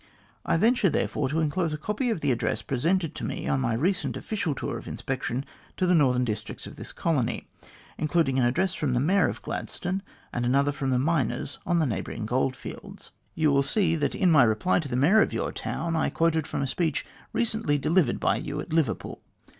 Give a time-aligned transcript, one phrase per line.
[0.47, 3.75] I venture, therefore, to enclose a copy of the addresses presented to me on my
[3.75, 5.45] recent official tour of inspection
[5.77, 7.47] to the northern districts of this colony,
[7.99, 10.01] including an address from the Mayor of Gladstone,
[10.33, 13.11] and another Jrom the miners on the neighbouring goldfields.
[13.35, 15.33] You will see 192 THE GLADSTONE COLONY that in my reply to the Mayor of
[15.33, 19.21] your town, I quoted from a speech recently delivered by you at Liverpool.